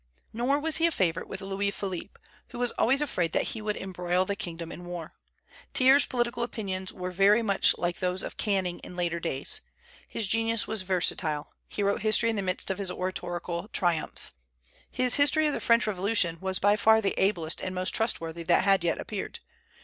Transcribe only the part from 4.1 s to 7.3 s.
the kingdom in war. Thiers' political opinions were